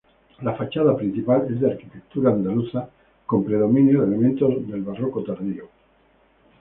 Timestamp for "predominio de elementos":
3.45-4.51